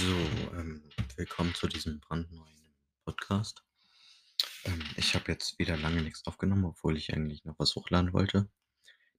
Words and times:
So, 0.00 0.16
ähm, 0.56 0.82
willkommen 1.16 1.54
zu 1.54 1.68
diesem 1.68 2.00
brandneuen 2.00 2.74
Podcast. 3.04 3.62
Ähm, 4.64 4.82
ich 4.96 5.14
habe 5.14 5.30
jetzt 5.30 5.58
wieder 5.58 5.76
lange 5.76 6.00
nichts 6.00 6.26
aufgenommen, 6.26 6.64
obwohl 6.64 6.96
ich 6.96 7.12
eigentlich 7.12 7.44
noch 7.44 7.58
was 7.58 7.74
hochladen 7.74 8.14
wollte. 8.14 8.50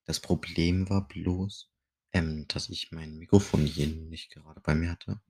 Das 0.06 0.20
Problem 0.20 0.90
war 0.90 1.08
bloß, 1.08 1.70
ähm, 2.14 2.48
dass 2.48 2.68
ich 2.70 2.92
mein 2.92 3.20
Mikrofon 3.20 3.64
hier 3.68 3.86
nicht 3.86 4.32
gerade 4.32 4.60
bei 4.60 4.74
mir 4.74 4.90
hatte, 4.90 5.22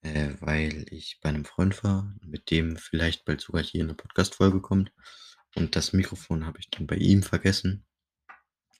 äh, 0.00 0.34
weil 0.40 0.84
ich 0.90 1.20
bei 1.22 1.28
einem 1.28 1.44
Freund 1.44 1.84
war, 1.84 2.12
mit 2.20 2.50
dem 2.50 2.76
vielleicht 2.76 3.24
bald 3.24 3.40
sogar 3.40 3.62
hier 3.62 3.84
eine 3.84 3.94
Podcast-Folge 3.94 4.60
kommt. 4.60 4.90
Und 5.54 5.76
das 5.76 5.92
Mikrofon 5.92 6.44
habe 6.44 6.58
ich 6.58 6.70
dann 6.70 6.88
bei 6.88 6.96
ihm 6.96 7.22
vergessen, 7.22 7.86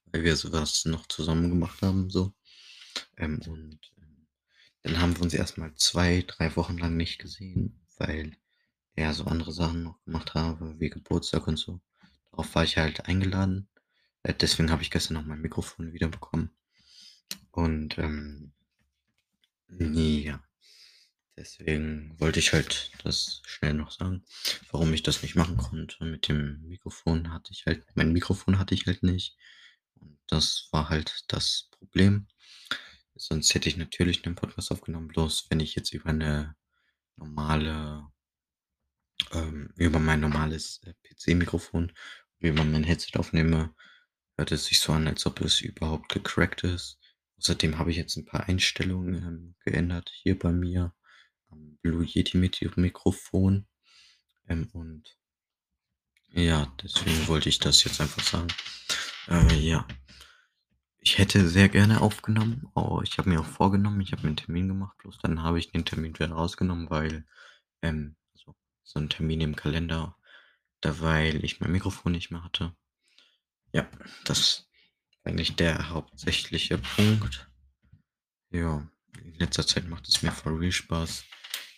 weil 0.07 0.25
wir 0.25 0.35
sowas 0.35 0.85
noch 0.85 1.07
zusammen 1.07 1.49
gemacht 1.49 1.81
haben, 1.81 2.11
so. 2.11 2.35
Ähm, 3.17 3.41
und 3.47 3.93
dann 4.83 5.01
haben 5.01 5.17
wir 5.17 5.23
uns 5.23 5.35
erstmal 5.35 5.75
zwei, 5.77 6.25
drei 6.27 6.55
Wochen 6.57 6.79
lang 6.79 6.97
nicht 6.97 7.19
gesehen, 7.19 7.81
weil 7.99 8.37
er 8.95 9.15
so 9.15 9.25
andere 9.25 9.53
Sachen 9.53 9.85
noch 9.85 10.03
gemacht 10.05 10.35
habe, 10.35 10.79
wie 10.81 10.91
Geburtstag 10.91 11.47
und 11.47 11.57
so. 11.57 11.81
Darauf 12.31 12.55
war 12.55 12.65
ich 12.65 12.77
halt 12.77 13.07
eingeladen. 13.07 13.69
Äh, 14.23 14.35
deswegen 14.35 14.71
habe 14.71 14.83
ich 14.83 14.91
gestern 14.91 15.15
noch 15.15 15.25
mein 15.25 15.41
Mikrofon 15.41 15.93
wiederbekommen. 15.93 16.51
Und 17.51 17.99
ähm, 17.99 18.53
ja, 19.69 20.43
deswegen 21.37 22.19
wollte 22.19 22.41
ich 22.41 22.53
halt 22.53 22.93
das 23.05 23.43
schnell 23.47 23.75
noch 23.75 23.91
sagen, 23.91 24.25
warum 24.71 24.93
ich 24.93 25.03
das 25.03 25.23
nicht 25.23 25.35
machen 25.35 25.57
konnte. 25.57 26.05
Mit 26.05 26.29
dem 26.29 26.63
Mikrofon 26.67 27.33
hatte 27.33 27.53
ich 27.53 27.67
halt, 27.67 27.85
mein 27.95 28.13
Mikrofon 28.13 28.59
hatte 28.59 28.75
ich 28.75 28.87
halt 28.87 29.03
nicht. 29.03 29.37
Und 29.95 30.19
das 30.29 30.69
war 30.73 30.89
halt 30.89 31.25
das 31.29 31.69
Problem. 31.71 32.27
Sonst 33.15 33.55
hätte 33.55 33.69
ich 33.69 33.77
natürlich 33.77 34.25
einen 34.25 34.35
Podcast 34.35 34.73
aufgenommen, 34.73 35.09
bloß 35.09 35.47
wenn 35.51 35.61
ich 35.61 35.75
jetzt 35.75 35.93
über 35.93 36.11
eine 36.11 36.57
normale, 37.17 38.07
ähm, 39.33 39.73
über 39.77 39.99
mein 39.99 40.21
normales 40.21 40.81
äh, 40.85 40.95
PC-Mikrofon, 41.05 41.93
über 42.39 42.65
mein 42.65 42.85
Headset 42.85 43.19
aufnehme, 43.19 43.75
hört 44.37 44.53
es 44.53 44.67
sich 44.67 44.81
so 44.81 44.93
an, 44.93 45.07
als 45.07 45.27
ob 45.27 45.41
es 45.41 45.61
überhaupt 45.61 46.09
gecrackt 46.09 46.65
ist. 46.65 46.99
Außerdem 47.39 47.79
habe 47.79 47.91
ich 47.91 47.97
jetzt 47.97 48.17
ein 48.17 48.25
paar 48.25 48.49
Einstellungen 48.49 49.15
ähm, 49.15 49.55
geändert 49.65 50.11
hier 50.15 50.39
bei 50.39 50.53
mir 50.53 50.95
am 51.51 51.77
Blue 51.83 52.05
Yeti 52.05 52.37
mit 52.37 52.61
Mikrofon. 52.77 53.67
Ähm, 54.49 54.69
und 54.73 55.17
ja, 56.31 56.75
deswegen 56.83 57.29
wollte 57.29 57.49
ich 57.49 57.59
das 57.59 57.85
jetzt 57.85 58.01
einfach 58.01 58.25
sagen. 58.25 58.49
Äh, 59.29 59.55
ja. 59.59 59.87
Ich 61.05 61.19
hätte 61.19 61.49
sehr 61.49 61.69
gerne 61.69 62.01
aufgenommen. 62.01 62.71
Oh, 62.77 63.01
ich 63.03 63.19
habe 63.19 63.29
mir 63.29 63.41
auch 63.41 63.45
vorgenommen, 63.45 64.01
ich 64.01 64.13
habe 64.13 64.23
mir 64.23 64.29
einen 64.29 64.37
Termin 64.37 64.69
gemacht, 64.69 64.97
bloß 64.99 65.19
dann 65.19 65.43
habe 65.43 65.59
ich 65.59 65.73
den 65.73 65.85
Termin 65.85 66.15
wieder 66.15 66.31
rausgenommen, 66.31 66.91
weil, 66.91 67.27
ähm, 67.83 68.15
so, 68.35 68.55
so 68.85 69.01
ein 69.01 69.09
Termin 69.09 69.41
im 69.41 69.57
Kalender, 69.57 70.17
da 70.81 71.01
weil 71.01 71.45
ich 71.45 71.59
mein 71.59 71.73
Mikrofon 71.73 72.13
nicht 72.13 72.31
mehr 72.31 72.45
hatte. 72.45 72.77
Ja, 73.73 73.89
das 74.27 74.39
ist 74.39 74.71
eigentlich 75.25 75.57
der 75.57 75.91
hauptsächliche 75.91 76.79
Punkt. 76.79 77.51
Ja, 78.51 78.89
in 79.25 79.35
letzter 79.41 79.67
Zeit 79.67 79.89
macht 79.89 80.09
es 80.09 80.23
mir 80.23 80.31
voll 80.31 80.57
real 80.57 80.71
Spaß, 80.71 81.25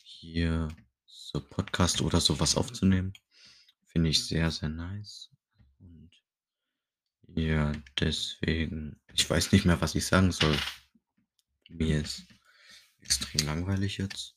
hier 0.02 0.68
so 1.06 1.40
Podcast 1.40 2.02
oder 2.02 2.20
sowas 2.20 2.56
aufzunehmen. 2.56 3.14
Finde 3.86 4.10
ich 4.10 4.26
sehr, 4.26 4.50
sehr 4.50 4.68
nice. 4.68 5.33
Ja, 7.36 7.72
deswegen, 7.98 9.00
ich 9.12 9.28
weiß 9.28 9.50
nicht 9.50 9.64
mehr, 9.64 9.80
was 9.80 9.96
ich 9.96 10.06
sagen 10.06 10.30
soll. 10.30 10.56
Mir 11.68 12.02
ist 12.02 12.26
extrem 13.00 13.44
langweilig 13.46 13.98
jetzt. 13.98 14.36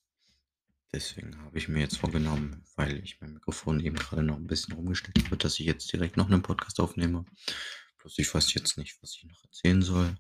Deswegen 0.91 1.39
habe 1.43 1.57
ich 1.59 1.67
mir 1.67 1.81
jetzt 1.81 1.97
vorgenommen, 1.97 2.63
weil 2.75 2.97
ich 3.03 3.21
mein 3.21 3.33
Mikrofon 3.33 3.79
eben 3.81 3.97
gerade 3.97 4.23
noch 4.23 4.37
ein 4.37 4.47
bisschen 4.47 4.73
rumgestellt 4.73 5.23
habe, 5.25 5.37
dass 5.37 5.59
ich 5.59 5.67
jetzt 5.67 5.93
direkt 5.93 6.17
noch 6.17 6.25
einen 6.25 6.41
Podcast 6.41 6.79
aufnehme. 6.79 7.25
Bloß 7.99 8.17
ich 8.17 8.33
weiß 8.33 8.51
jetzt 8.55 8.79
nicht, 8.79 8.97
was 9.03 9.15
ich 9.15 9.25
noch 9.25 9.43
erzählen 9.43 9.83
soll. 9.83 10.15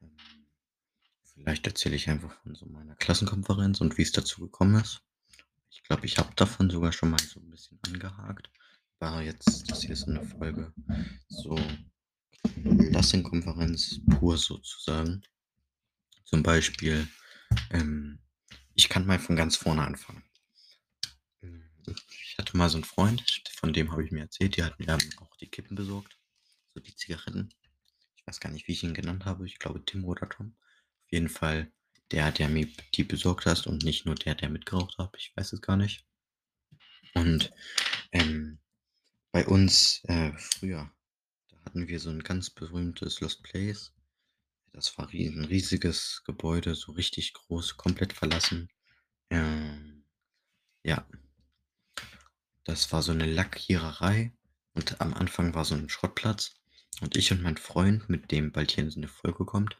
Ähm, 0.00 0.16
vielleicht 1.34 1.66
erzähle 1.66 1.96
ich 1.96 2.08
einfach 2.08 2.40
von 2.42 2.54
so 2.54 2.66
meiner 2.66 2.94
Klassenkonferenz 2.94 3.80
und 3.80 3.98
wie 3.98 4.02
es 4.02 4.12
dazu 4.12 4.42
gekommen 4.42 4.80
ist. 4.80 5.00
Ich 5.70 5.82
glaube, 5.82 6.06
ich 6.06 6.18
habe 6.18 6.32
davon 6.36 6.70
sogar 6.70 6.92
schon 6.92 7.10
mal 7.10 7.18
so 7.18 7.40
ein 7.40 7.50
bisschen 7.50 7.80
angehakt. 7.86 8.48
Aber 9.00 9.22
jetzt, 9.22 9.68
das 9.68 9.82
hier 9.82 9.90
ist 9.90 10.06
eine 10.06 10.22
Folge 10.22 10.72
so 11.28 11.58
Klassenkonferenz 12.90 14.00
pur 14.10 14.36
sozusagen. 14.36 15.22
Zum 16.24 16.42
Beispiel, 16.42 17.08
ähm, 17.70 18.18
ich 18.74 18.88
kann 18.88 19.06
mal 19.06 19.18
von 19.18 19.36
ganz 19.36 19.56
vorne 19.56 19.82
anfangen. 19.82 20.22
Ich 22.10 22.36
hatte 22.38 22.56
mal 22.56 22.68
so 22.68 22.78
einen 22.78 22.84
Freund, 22.84 23.22
von 23.54 23.72
dem 23.72 23.92
habe 23.92 24.04
ich 24.04 24.10
mir 24.10 24.22
erzählt, 24.22 24.56
die 24.56 24.62
hat 24.62 24.78
mir 24.78 24.92
auch 25.20 25.36
die 25.36 25.48
Kippen 25.48 25.76
besorgt, 25.76 26.18
so 26.74 26.80
die 26.80 26.94
Zigaretten. 26.94 27.48
Ich 28.16 28.26
weiß 28.26 28.40
gar 28.40 28.50
nicht, 28.50 28.66
wie 28.66 28.72
ich 28.72 28.82
ihn 28.82 28.94
genannt 28.94 29.24
habe. 29.24 29.46
Ich 29.46 29.58
glaube 29.58 29.84
Tim 29.84 30.04
oder 30.04 30.28
Tom. 30.28 30.56
Auf 31.04 31.12
jeden 31.12 31.28
Fall 31.28 31.70
der, 32.10 32.32
der 32.32 32.48
mir 32.48 32.68
die 32.94 33.04
besorgt 33.04 33.46
hat 33.46 33.66
und 33.66 33.84
nicht 33.84 34.06
nur 34.06 34.14
der, 34.14 34.34
der 34.34 34.48
mitgeraucht 34.48 34.98
hat. 34.98 35.14
Ich 35.16 35.32
weiß 35.36 35.52
es 35.52 35.62
gar 35.62 35.76
nicht. 35.76 36.04
Und 37.14 37.52
ähm, 38.12 38.58
bei 39.32 39.46
uns 39.46 40.02
äh, 40.04 40.32
früher, 40.36 40.90
hatten 41.66 41.88
wir 41.88 42.00
so 42.00 42.10
ein 42.10 42.22
ganz 42.22 42.48
berühmtes 42.48 43.20
Lost 43.20 43.42
Place. 43.42 43.92
Das 44.72 44.96
war 44.96 45.08
ein 45.08 45.44
riesiges 45.44 46.22
Gebäude, 46.24 46.74
so 46.74 46.92
richtig 46.92 47.34
groß, 47.34 47.76
komplett 47.76 48.12
verlassen. 48.12 48.70
Ähm, 49.30 50.04
ja. 50.84 51.06
Das 52.64 52.92
war 52.92 53.02
so 53.02 53.12
eine 53.12 53.26
Lackiererei 53.26 54.32
und 54.74 55.00
am 55.00 55.12
Anfang 55.14 55.54
war 55.54 55.64
so 55.64 55.74
ein 55.74 55.88
Schrottplatz. 55.88 56.54
Und 57.00 57.16
ich 57.16 57.30
und 57.32 57.42
mein 57.42 57.56
Freund, 57.56 58.08
mit 58.08 58.30
dem 58.30 58.52
bald 58.52 58.70
hier 58.70 58.90
eine 58.96 59.08
Folge 59.08 59.44
kommt, 59.44 59.76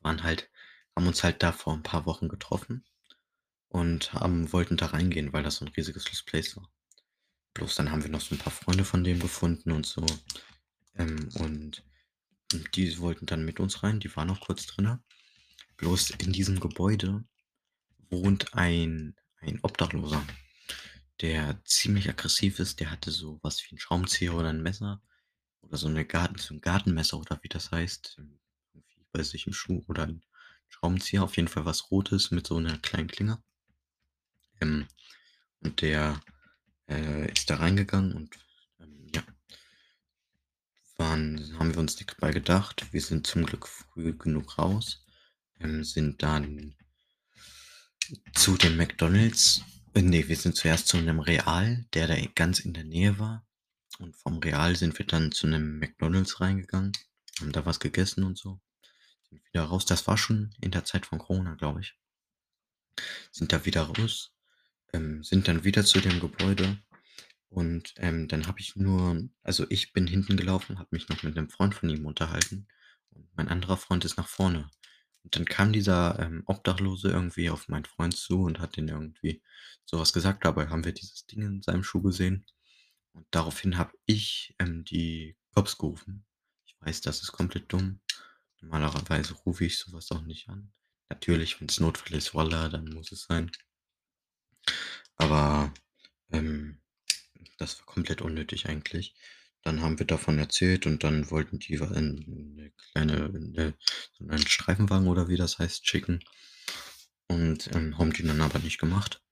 waren 0.00 0.22
halt, 0.22 0.50
haben 0.96 1.06
uns 1.06 1.22
halt 1.22 1.42
da 1.42 1.52
vor 1.52 1.74
ein 1.74 1.82
paar 1.82 2.06
Wochen 2.06 2.28
getroffen 2.28 2.84
und 3.68 4.12
haben, 4.12 4.52
wollten 4.52 4.76
da 4.76 4.86
reingehen, 4.86 5.32
weil 5.32 5.42
das 5.42 5.56
so 5.56 5.64
ein 5.64 5.72
riesiges 5.72 6.06
Lost 6.06 6.26
Place 6.26 6.56
war. 6.56 6.70
Bloß 7.54 7.74
dann 7.74 7.90
haben 7.90 8.02
wir 8.02 8.10
noch 8.10 8.20
so 8.20 8.34
ein 8.34 8.38
paar 8.38 8.52
Freunde 8.52 8.84
von 8.84 9.04
dem 9.04 9.18
gefunden 9.18 9.72
und 9.72 9.84
so. 9.84 10.06
Ähm, 11.00 11.28
und 11.34 11.82
die 12.74 12.98
wollten 12.98 13.26
dann 13.26 13.44
mit 13.44 13.58
uns 13.58 13.82
rein, 13.82 14.00
die 14.00 14.14
waren 14.16 14.28
noch 14.28 14.40
kurz 14.40 14.66
drin. 14.66 14.98
Bloß 15.78 16.10
in 16.10 16.32
diesem 16.32 16.60
Gebäude 16.60 17.24
wohnt 18.10 18.54
ein, 18.54 19.16
ein 19.38 19.60
Obdachloser, 19.62 20.22
der 21.20 21.62
ziemlich 21.64 22.08
aggressiv 22.10 22.58
ist. 22.58 22.80
Der 22.80 22.90
hatte 22.90 23.10
so 23.10 23.40
was 23.42 23.62
wie 23.62 23.74
ein 23.74 23.78
Schraubenzieher 23.78 24.34
oder 24.34 24.50
ein 24.50 24.62
Messer 24.62 25.00
oder 25.62 25.78
so, 25.78 25.88
eine 25.88 26.04
Garten, 26.04 26.38
so 26.38 26.54
ein 26.54 26.60
Gartenmesser 26.60 27.18
oder 27.18 27.38
wie 27.42 27.48
das 27.48 27.70
heißt. 27.70 28.16
Irgendwie 28.74 29.06
bei 29.12 29.22
sich 29.22 29.46
im 29.46 29.54
Schuh 29.54 29.82
oder 29.88 30.02
ein 30.02 30.22
Schraubenzieher. 30.68 31.22
Auf 31.22 31.36
jeden 31.36 31.48
Fall 31.48 31.64
was 31.64 31.90
Rotes 31.90 32.30
mit 32.30 32.46
so 32.46 32.56
einer 32.56 32.76
kleinen 32.78 33.08
Klinge. 33.08 33.42
Ähm, 34.60 34.86
und 35.60 35.80
der 35.80 36.20
äh, 36.88 37.32
ist 37.32 37.48
da 37.48 37.56
reingegangen 37.56 38.12
und 38.12 38.36
ähm, 38.36 38.49
waren, 41.20 41.58
haben 41.58 41.74
wir 41.74 41.80
uns 41.80 41.96
nichts 41.96 42.14
dabei 42.18 42.32
gedacht. 42.32 42.86
Wir 42.92 43.00
sind 43.00 43.26
zum 43.26 43.44
Glück 43.44 43.68
früh 43.68 44.12
genug 44.16 44.58
raus, 44.58 45.04
ähm, 45.60 45.84
sind 45.84 46.22
dann 46.22 46.74
zu 48.34 48.56
dem 48.56 48.76
McDonald's. 48.76 49.62
Äh, 49.94 50.02
nee, 50.02 50.26
wir 50.28 50.36
sind 50.36 50.56
zuerst 50.56 50.88
zu 50.88 50.96
einem 50.96 51.20
Real, 51.20 51.84
der 51.92 52.08
da 52.08 52.16
ganz 52.34 52.60
in 52.60 52.72
der 52.72 52.84
Nähe 52.84 53.18
war. 53.18 53.46
Und 53.98 54.16
vom 54.16 54.38
Real 54.38 54.76
sind 54.76 54.98
wir 54.98 55.06
dann 55.06 55.32
zu 55.32 55.46
einem 55.46 55.78
McDonald's 55.78 56.40
reingegangen, 56.40 56.92
haben 57.40 57.52
da 57.52 57.66
was 57.66 57.80
gegessen 57.80 58.24
und 58.24 58.38
so. 58.38 58.60
Sind 59.28 59.44
wieder 59.44 59.64
raus. 59.64 59.84
Das 59.84 60.06
war 60.06 60.16
schon 60.16 60.54
in 60.60 60.70
der 60.70 60.84
Zeit 60.84 61.06
von 61.06 61.18
Corona, 61.18 61.54
glaube 61.54 61.80
ich. 61.80 61.94
Sind 63.30 63.52
da 63.52 63.64
wieder 63.66 63.82
raus, 63.82 64.32
ähm, 64.92 65.22
sind 65.22 65.48
dann 65.48 65.64
wieder 65.64 65.84
zu 65.84 66.00
dem 66.00 66.18
Gebäude 66.20 66.78
und, 67.50 67.94
ähm, 67.98 68.28
dann 68.28 68.46
habe 68.48 68.60
ich 68.60 68.76
nur 68.76 69.28
also, 69.44 69.66
ich 69.70 69.92
bin 69.94 70.06
hinten 70.08 70.36
gelaufen, 70.38 70.78
habe 70.78 70.88
mich 70.92 71.08
noch 71.10 71.22
mit 71.24 71.36
'nem 71.36 71.50
Freund 71.50 71.74
von 71.76 71.90
ihm 71.90 72.06
unterhalten 72.06 72.68
und 73.10 73.28
mein 73.36 73.48
anderer 73.48 73.76
Freund 73.78 74.04
ist 74.06 74.16
nach 74.18 74.28
vorne. 74.28 74.70
Und 75.24 75.36
dann 75.36 75.44
kam 75.46 75.72
dieser, 75.72 76.18
ähm, 76.20 76.42
Obdachlose 76.46 77.10
irgendwie 77.10 77.50
auf 77.50 77.68
meinen 77.68 77.84
Freund 77.86 78.16
zu 78.16 78.42
und 78.42 78.60
hat 78.60 78.76
den 78.76 78.88
irgendwie 78.88 79.42
so 79.86 79.98
was 80.00 80.12
gesagt. 80.14 80.44
Dabei 80.46 80.68
haben 80.68 80.84
wir 80.84 80.92
dieses 80.92 81.26
Ding 81.26 81.42
in 81.42 81.62
seinem 81.62 81.84
Schuh 81.84 82.02
gesehen. 82.02 82.46
Und 83.14 83.26
daraufhin 83.32 83.78
habe 83.78 83.92
ich, 84.06 84.54
ähm, 84.60 84.84
die 84.84 85.36
Cops 85.54 85.78
gerufen. 85.78 86.26
Ich 86.66 86.76
weiß, 86.80 87.00
das 87.02 87.22
ist 87.22 87.32
komplett 87.32 87.72
dumm. 87.72 88.00
Normalerweise 88.62 89.34
rufe 89.34 89.64
ich 89.66 89.78
so 89.78 89.92
was 89.92 90.10
auch 90.12 90.22
nicht 90.22 90.48
an. 90.50 90.72
Natürlich, 91.10 91.60
wenn's 91.60 91.80
Notfall 91.80 92.16
ist, 92.18 92.34
Wallah, 92.34 92.68
dann 92.70 92.86
muss 92.94 93.12
es 93.12 93.24
sein. 93.24 93.50
Aber, 95.18 95.72
ähm, 96.32 96.80
das 97.60 97.78
war 97.78 97.86
komplett 97.86 98.22
unnötig 98.22 98.66
eigentlich. 98.68 99.14
Dann 99.62 99.82
haben 99.82 99.98
wir 99.98 100.06
davon 100.06 100.38
erzählt 100.38 100.86
und 100.86 101.04
dann 101.04 101.30
wollten 101.30 101.58
die 101.60 101.74
in 101.74 102.54
'ne 102.56 102.72
kleine 102.92 103.26
in 103.26 103.52
'ne 103.52 103.74
so 104.18 104.24
'nen 104.24 104.46
Streifenwagen 104.46 105.08
oder 105.08 105.28
wie 105.28 105.36
das 105.36 105.58
heißt, 105.58 105.86
schicken. 105.86 106.20
und, 107.28 107.70
ähm, 107.74 107.96
haben 107.98 108.12
die 108.12 108.22
dann 108.24 108.40
aber 108.40 108.58
nicht 108.58 108.78
gemacht. 108.78 109.22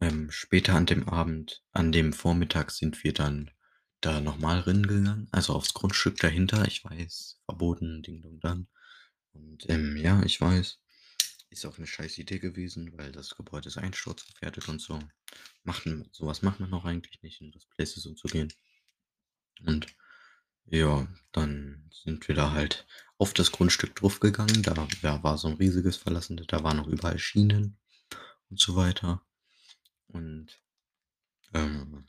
Ähm, 0.00 0.30
später 0.30 0.74
an 0.74 0.86
dem 0.86 1.08
Abend 1.08 1.62
an 1.72 1.92
dem 1.92 2.12
Vormittag 2.12 2.70
sind 2.72 3.04
wir 3.04 3.14
dann 3.14 3.50
da 4.02 4.20
noch 4.20 4.38
mal 4.38 4.60
rein 4.60 4.84
gegangen, 4.86 5.28
also 5.32 5.54
aufs 5.54 5.74
Grundstück 5.74 6.18
dahinter. 6.18 6.66
Ich 6.68 6.84
weiß, 6.84 7.40
verboten, 7.46 8.02
Ding 8.02 8.22
Dong 8.22 8.40
Dang. 8.40 8.68
Und, 9.34 9.68
ähm, 9.70 9.96
ja, 9.96 10.22
ich 10.24 10.40
weiß, 10.40 10.80
ist 11.50 11.66
auch 11.66 11.78
'ne 11.78 11.86
scheiß 11.86 12.18
Idee 12.18 12.38
gewesen, 12.40 12.96
weil 12.98 13.12
das 13.12 13.36
Gebäude 13.36 13.68
ist 13.68 13.78
einsturzgefährdet 13.78 14.68
und 14.68 14.80
so. 14.80 14.98
Macht 15.64 15.86
m 15.86 16.06
so 16.12 16.26
was 16.26 16.42
macht 16.42 16.60
man 16.60 16.72
auch 16.74 16.84
eigentlich 16.86 17.22
nicht, 17.22 17.40
in 17.42 17.52
das 17.52 17.66
Places 17.66 18.06
umzugehen. 18.06 18.52
Und 19.66 19.86
ja, 20.66 21.08
dann 21.32 21.90
sind 22.04 22.28
wir 22.28 22.36
da 22.36 22.52
halt 22.52 22.86
auf 23.18 23.34
das 23.34 23.52
Grundstück 23.52 23.96
draufgegangen. 23.96 24.62
Da 24.62 24.88
da 25.02 25.22
war 25.24 25.38
so 25.38 25.48
'n 25.48 25.56
riesiges 25.56 25.96
verlassenes 25.98 26.46
da 26.48 26.62
waren 26.64 26.78
noch 26.78 26.88
überall 26.88 27.18
Schienen 27.20 27.78
und 28.50 28.60
so 28.60 28.76
weiter. 28.76 29.22
Und, 30.08 30.60
ähm 31.54 32.06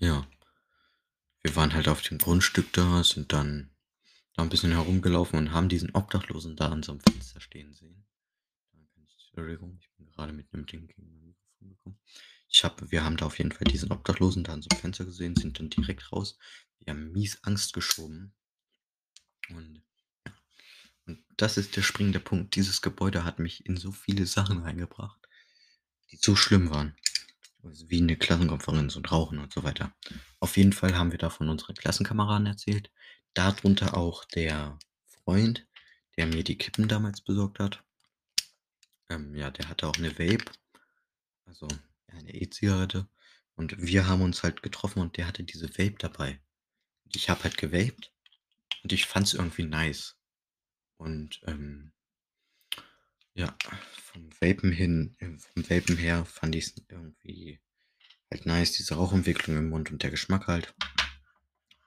ja. 0.00 0.26
Wir 1.44 1.54
waren 1.54 1.74
halt 1.74 1.86
auf 1.88 2.00
dem 2.02 2.16
Grundstück 2.18 2.72
da, 2.72 3.04
sind 3.04 3.32
dann 3.32 3.70
da 4.36 4.42
'n 4.42 4.50
bisschen 4.50 4.72
herumgelaufen 4.72 5.38
und 5.38 5.52
haben 5.52 5.68
diesen 5.70 5.94
Obdachlosen 5.94 6.56
da 6.56 6.68
an 6.68 6.82
so 6.82 6.92
'nem 6.92 7.00
Fenster 7.00 7.40
stehen 7.40 7.72
sehen. 7.72 8.04
Entschuldigung, 9.28 9.78
ich 9.80 9.90
bin 9.96 10.06
grade 10.06 10.32
mit 10.32 10.52
'nem 10.52 10.66
Ding 10.66 10.86
gegen 10.88 11.08
mein 11.12 11.26
Mikrofon 11.26 11.68
gekommen. 11.70 11.98
Ich 12.48 12.64
habe 12.64 12.90
wir 12.90 13.04
haben 13.04 13.16
da 13.16 13.26
auf 13.26 13.38
jeden 13.38 13.52
Fall 13.52 13.66
diesen 13.70 13.92
Obdachlosen 13.92 14.44
da 14.44 14.52
an 14.54 14.62
so 14.62 14.68
'nem 14.72 14.80
Fenster 14.80 15.04
gesehen, 15.06 15.36
sind 15.36 15.58
dann 15.58 15.70
direkt 15.70 16.12
raus. 16.12 16.38
Wir 16.80 16.92
haben 16.92 17.12
mies 17.12 17.42
Angst 17.44 17.72
geschoben. 17.74 18.32
Und 19.50 19.76
ja. 19.76 20.32
Und 21.06 21.24
das 21.36 21.56
ist 21.58 21.76
der 21.76 21.82
springende 21.82 22.20
Punkt. 22.20 22.56
Dieses 22.56 22.82
Gebäude 22.82 23.24
hat 23.24 23.38
mich 23.40 23.66
in 23.66 23.76
so 23.76 23.92
viele 23.92 24.26
Sachen 24.26 24.60
reingebracht, 24.60 25.20
die 26.12 26.18
so 26.20 26.36
schlimm 26.36 26.70
waren. 26.70 26.96
Also, 27.64 27.90
wie 27.90 28.00
'ne 28.02 28.16
Klassenkonferenz 28.16 28.96
und 28.96 29.10
Rauchen 29.12 29.38
und 29.40 29.52
so 29.52 29.64
weiter. 29.64 29.94
Auf 30.40 30.56
jeden 30.56 30.72
Fall 30.74 30.96
haben 30.96 31.12
wir 31.12 31.18
da 31.18 31.30
von 31.30 31.48
unseren 31.48 31.76
Klassenkameraden 31.76 32.46
erzählt, 32.46 32.90
darunter 33.36 33.96
auch 33.96 34.24
der 34.24 34.78
Freund, 35.06 35.66
der 36.16 36.26
mir 36.26 36.44
die 36.44 36.58
Kippen 36.58 36.88
damals 36.88 37.20
besorgt 37.22 37.58
hat. 37.60 37.84
Ähm, 39.10 39.34
ja, 39.36 39.50
der 39.50 39.68
hatte 39.68 39.86
auch 39.88 39.96
'ne 39.98 40.18
Vape, 40.18 40.44
also, 41.46 41.68
ja, 42.12 42.22
'ne 42.22 42.34
E-Zigarette. 42.34 43.08
Und 43.56 43.80
wir 43.82 44.08
haben 44.08 44.22
uns 44.22 44.42
halt 44.42 44.62
getroffen 44.62 45.00
und 45.00 45.16
der 45.16 45.26
hatte 45.28 45.44
diese 45.44 45.70
Vape 45.70 45.96
dabei. 45.98 46.40
Ich 47.14 47.30
habe 47.30 47.44
halt 47.44 47.58
gevaped 47.58 48.12
und 48.84 48.92
ich 48.92 49.06
fand's 49.06 49.34
irgendwie 49.34 49.64
nice. 49.64 50.16
Und, 50.98 51.40
ähm 51.46 51.92
ja, 53.36 53.54
vom 54.02 54.30
Vapen 54.40 54.72
hin 54.72 55.14
äh, 55.18 55.28
vom 55.38 55.68
Vapen 55.68 55.98
her 55.98 56.24
fand 56.24 56.54
ich's 56.54 56.74
irgendwie 56.88 57.60
halt 58.30 58.46
nice, 58.46 58.72
diese 58.72 58.94
Rauchentwicklung 58.96 59.58
im 59.58 59.70
Mund 59.70 59.90
und 59.92 60.02
der 60.02 60.10
Geschmack 60.10 60.46
halt. 60.48 60.74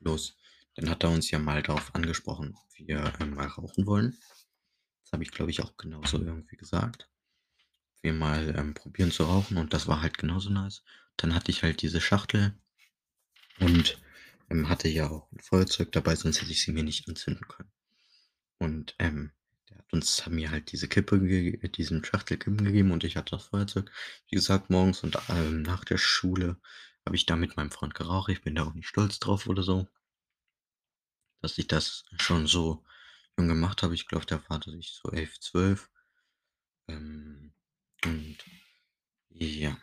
Bloß, 0.01 0.37
dann 0.79 0.89
hat 0.89 1.03
er 1.03 1.09
uns 1.11 1.29
ja 1.31 1.39
mal 1.39 1.61
drauf 1.61 1.93
angesprochen, 1.93 2.55
ob 2.55 2.87
wir, 2.87 3.13
ähm, 3.19 3.35
mal 3.35 3.47
rauchen 3.47 3.85
wollen. 3.85 4.17
Das 5.03 5.13
habe 5.13 5.23
ich, 5.23 5.31
glaube 5.31 5.51
ich, 5.51 5.61
auch 5.63 5.77
genauso 5.77 6.19
irgendwie 6.19 6.57
gesagt. 6.57 7.09
Wir 8.01 8.13
mal, 8.13 8.55
ähm, 8.57 8.73
probieren 8.73 9.11
zu 9.11 9.23
rauchen 9.23 9.57
und 9.57 9.73
das 9.73 9.87
war 9.87 10.01
halt 10.01 10.17
genauso 10.17 10.49
nice. 10.51 10.83
Dann 11.17 11.35
hatte 11.35 11.51
ich 11.51 11.63
halt 11.63 11.81
diese 11.81 12.01
Schachtel 12.01 12.53
und, 13.59 14.01
ähm, 14.49 14.69
hatte 14.69 14.87
ja 14.89 15.09
auch 15.09 15.31
'n 15.31 15.39
Feuerzeug 15.39 15.91
dabei, 15.91 16.15
sonst 16.15 16.41
hätte 16.41 16.51
ich 16.51 16.61
sie 16.63 16.71
mir 16.71 16.83
nicht 16.83 17.07
anzünden 17.07 17.47
können. 17.47 17.71
Und, 18.59 18.95
ähm, 18.99 19.31
der 19.69 19.79
hat 19.79 19.93
uns 19.93 20.25
hat 20.25 20.33
mir 20.33 20.51
halt 20.51 20.71
diese 20.71 20.87
Kippe 20.89 21.19
diesen 21.69 22.05
Schachtel 22.05 22.37
Kippen 22.37 22.63
gegeben 22.65 22.91
und 22.91 23.03
ich 23.05 23.17
hatte 23.17 23.31
das 23.37 23.45
Feuerzeug. 23.47 23.91
Wie 24.29 24.35
gesagt, 24.37 24.69
morgens 24.71 25.03
und, 25.03 25.17
ähm, 25.29 25.61
nach 25.63 25.85
der 25.85 25.97
Schule 25.99 26.57
habe 27.05 27.15
ich 27.17 27.25
da 27.25 27.35
mit 27.37 27.57
meinem 27.57 27.71
Freund 27.71 27.95
geraucht. 27.95 28.31
Ich 28.31 28.41
bin 28.43 28.55
da 28.55 28.63
auch 28.65 28.73
nicht 28.75 28.87
stolz 28.87 29.19
drauf 29.19 29.47
oder 29.47 29.63
so 29.63 29.87
dass 31.41 31.57
ich 31.57 31.67
das 31.67 32.05
schon 32.19 32.47
so 32.47 32.83
jung 33.37 33.47
gemacht 33.49 33.83
habe. 33.83 33.95
Ich 33.95 34.07
glaube, 34.07 34.25
war 34.49 34.59
da 34.59 34.71
ich 34.73 34.91
so 35.03 35.11
11, 35.11 35.39
12. 35.39 35.89
Ähm, 36.89 37.53
und 38.05 38.37
ja, 39.29 39.77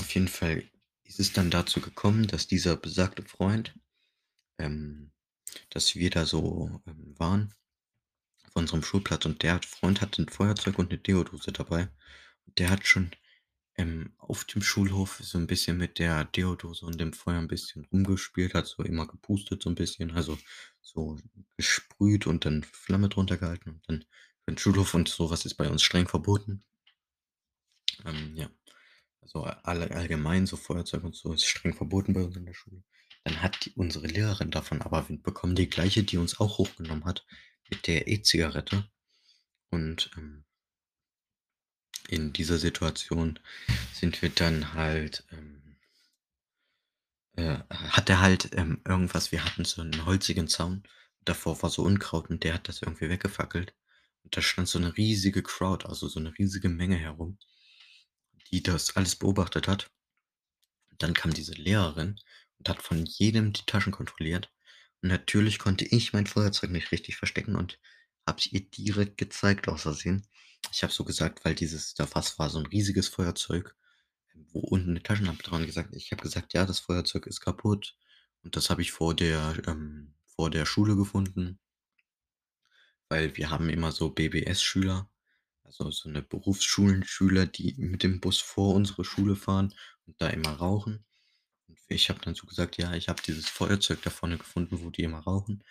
auf 0.00 0.14
jeden 0.14 0.28
Fall 0.28 0.64
ist 1.04 1.20
es 1.20 1.32
dann 1.32 1.50
dazu 1.50 1.80
gekommen, 1.80 2.26
dass 2.28 2.46
dieser 2.48 2.76
besagte 2.76 3.22
Freund 3.24 3.74
ähm, 4.58 5.12
dass 5.70 5.94
wir 5.96 6.10
da 6.10 6.26
so, 6.26 6.82
ähm, 6.86 7.14
waren 7.18 7.54
auf 8.48 8.56
unserem 8.56 8.82
Schulplatz 8.84 9.26
und 9.26 9.42
der 9.42 9.60
Freund 9.62 10.00
hatte 10.02 10.22
'n 10.22 10.28
Feuerzeug 10.30 10.78
und 10.78 10.90
'ne 10.92 10.98
Deodose 10.98 11.52
dabei. 11.52 11.88
Der 12.58 12.70
hat 12.70 12.86
schon, 12.86 13.12
ähm, 13.80 14.14
auf 14.18 14.44
dem 14.44 14.62
Schulhof 14.62 15.20
so 15.22 15.38
'n 15.38 15.46
bisschen 15.46 15.76
mit 15.78 15.98
der 15.98 16.24
Deodose 16.24 16.86
und 16.86 17.00
dem 17.00 17.12
Feuer 17.14 17.38
'n 17.40 17.48
bisschen 17.48 17.84
rumgespielt, 17.92 18.54
hat 18.54 18.66
so 18.66 18.82
immer 18.84 19.06
gepustet 19.06 19.62
so 19.62 19.70
'n 19.70 19.74
bisschen, 19.76 20.12
also, 20.12 20.38
so 20.82 21.18
gesprüht 21.56 22.26
und 22.26 22.44
dann 22.46 22.64
Flamme 22.64 23.08
drunter 23.08 23.36
gehalten 23.38 23.70
und 23.70 23.82
dann 23.88 24.04
für 24.44 24.52
'n 24.52 24.58
Schulhof 24.58 24.94
und 24.94 25.08
so 25.08 25.30
was 25.30 25.46
ist 25.46 25.54
bei 25.56 25.68
uns 25.70 25.82
streng 25.82 26.08
verboten. 26.08 26.62
Ähm, 28.04 28.34
ja. 28.36 28.50
Also, 29.22 29.44
all 29.44 29.82
allgemein 29.92 30.46
so 30.46 30.56
Feuerzeug 30.56 31.04
und 31.04 31.16
so 31.16 31.32
ist 31.34 31.44
streng 31.46 31.74
verboten 31.74 32.14
bei 32.14 32.22
uns 32.24 32.36
in 32.36 32.46
der 32.46 32.54
Schule. 32.54 32.82
Dann 33.24 33.42
hat 33.42 33.64
die 33.66 33.72
unsere 33.72 34.06
Lehrerin 34.08 34.50
davon 34.50 34.82
aber 34.82 35.08
Wind 35.08 35.22
bekommen, 35.24 35.54
die 35.56 35.68
Gleiche, 35.70 36.04
die 36.04 36.18
uns 36.18 36.40
auch 36.40 36.58
hochgenommen 36.58 37.04
hat 37.06 37.26
mit 37.70 37.86
der 37.86 38.08
E-Zigarette. 38.08 38.88
Und, 39.70 40.10
ähm 40.18 40.44
in 42.08 42.32
dieser 42.32 42.58
Situation 42.58 43.38
sind 43.92 44.22
wir 44.22 44.30
dann 44.30 44.74
halt, 44.74 45.24
ähm 45.32 45.76
äh, 47.36 47.58
hat 47.70 48.08
er 48.10 48.20
halt, 48.20 48.50
ähm, 48.56 48.80
irgendwas 48.86 49.30
wir 49.32 49.44
hatten 49.44 49.64
so 49.64 49.82
'n 49.82 50.04
holzigen 50.04 50.48
Zaun. 50.48 50.82
Davor 51.24 51.62
war 51.62 51.70
so 51.70 51.82
Unkraut 51.82 52.28
und 52.30 52.42
der 52.44 52.54
hat 52.54 52.68
das 52.68 52.82
irgendwie 52.82 53.08
weggefackelt. 53.08 53.74
Und 54.24 54.36
da 54.36 54.42
stand 54.42 54.68
so 54.68 54.78
'ne 54.78 54.96
riesige 54.96 55.42
Crowd, 55.42 55.86
also, 55.86 56.08
so 56.08 56.18
'ne 56.20 56.32
riesige 56.38 56.68
Menge 56.68 56.96
herum, 56.96 57.38
die 58.52 58.62
das 58.62 58.96
alles 58.96 59.16
beobachtet 59.16 59.68
hat. 59.68 59.90
Dann 61.00 61.14
kam 61.14 61.32
diese 61.32 61.54
Lehrerin 61.54 62.20
und 62.58 62.68
hat 62.68 62.82
von 62.82 63.06
jedem 63.06 63.52
die 63.54 63.64
Taschen 63.66 63.90
kontrolliert. 63.92 64.52
Und 65.02 65.08
natürlich 65.08 65.58
konnte 65.58 65.84
ich 65.86 66.12
mein 66.12 66.26
Feuerzeug 66.26 66.70
nicht 66.70 66.92
richtig 66.92 67.16
verstecken 67.16 67.56
und 67.56 67.78
habe 68.26 68.38
es 68.38 68.52
ihr 68.52 68.60
direkt 68.70 69.16
gezeigt 69.16 69.66
aus 69.68 69.82
Versehen. 69.82 70.26
Ich 70.72 70.82
habe 70.82 70.92
so 70.92 71.04
gesagt, 71.04 71.44
weil 71.44 71.54
dieses 71.54 71.94
da 71.94 72.06
was 72.14 72.38
war 72.38 72.50
so 72.50 72.58
'n 72.58 72.66
riesiges 72.66 73.08
Feuerzeug, 73.08 73.74
wo 74.52 74.60
unten 74.60 74.92
'ne 74.94 75.02
Taschenlampe 75.02 75.42
dran 75.42 75.66
gesagt 75.66 75.94
ich 75.96 76.12
habe 76.12 76.22
gesagt: 76.22 76.54
„Ja, 76.54 76.66
das 76.66 76.80
Feuerzeug 76.80 77.26
ist 77.26 77.40
kaputt.“ 77.40 77.96
Und 78.44 78.56
das 78.56 78.70
habe 78.70 78.82
ich 78.82 78.92
vor 78.92 79.14
der 79.14 79.62
ähm, 79.66 80.14
vor 80.26 80.50
der 80.50 80.66
Schule 80.66 80.96
gefunden. 80.96 81.58
Weil 83.12 83.36
wir 83.36 83.50
haben 83.50 83.68
immer 83.70 83.90
so 83.90 84.08
BBS-Schüler, 84.10 85.10
also, 85.64 85.90
so 85.90 86.08
'ne 86.10 86.22
Berufsschulen-Schüler, 86.22 87.46
die 87.46 87.74
mit 87.78 88.02
dem 88.04 88.20
Bus 88.20 88.38
vor 88.40 88.74
unsere 88.74 89.04
Schule 89.04 89.36
fahren 89.36 89.74
und 90.06 90.20
da 90.20 90.28
immer 90.28 90.50
rauchen. 90.52 91.04
Und 91.68 91.78
ich 91.88 92.10
habe 92.10 92.20
dann 92.22 92.34
so 92.36 92.46
gesagt: 92.46 92.78
„Ja, 92.78 92.94
ich 92.94 93.08
habe 93.08 93.22
dieses 93.22 93.48
Feuerzeug 93.48 94.02
da 94.02 94.10
vorne 94.10 94.38
gefunden, 94.38 94.80
wo 94.82 94.90
die 94.90 95.04
immer 95.04 95.20
rauchen.“ 95.20 95.64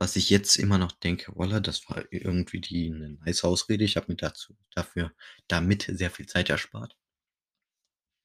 Was 0.00 0.14
ich 0.16 0.28
jetzt 0.28 0.56
immer 0.56 0.76
noch 0.76 0.92
denke: 0.92 1.32
„Wallah, 1.36 1.60
das 1.60 1.88
war 1.88 2.04
irgendwie 2.10 2.60
die 2.60 2.90
'ne 2.90 3.16
nice 3.24 3.44
Ausrede.“ 3.44 3.84
Ich 3.84 3.96
habe 3.96 4.06
mir 4.12 4.16
dazu 4.16 4.54
dafür 4.74 5.12
damit 5.48 5.90
sehr 5.90 6.10
viel 6.10 6.26
Zeit 6.26 6.50
erspart. 6.50 6.94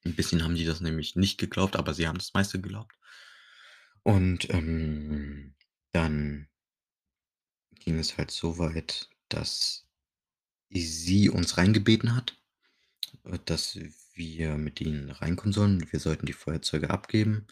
'N 0.06 0.16
bisschen 0.16 0.44
haben 0.44 0.56
die 0.56 0.66
das 0.66 0.80
nämlich 0.82 1.16
nicht 1.16 1.38
geglaubt, 1.38 1.76
aber 1.76 1.94
sie 1.94 2.08
haben 2.08 2.18
das 2.18 2.34
meiste 2.34 2.60
geglaubt. 2.60 2.94
Und, 4.06 4.50
ähm, 4.54 5.54
dann 5.92 6.48
ging 7.80 7.98
es 8.00 8.18
halt 8.18 8.32
so 8.32 8.58
weit, 8.60 9.10
dass 9.30 9.86
sie 10.70 11.30
uns 11.30 11.58
reingebeten 11.58 12.16
hat, 12.16 12.38
äh, 13.26 13.40
dass 13.46 13.80
wir 14.16 14.58
mit 14.58 14.82
ihnen 14.82 15.12
reinkommen 15.12 15.54
sollen. 15.54 15.92
Wir 15.92 16.00
sollten 16.00 16.26
die 16.28 16.34
Feuerzeuge 16.34 16.90
abgeben. 16.92 17.48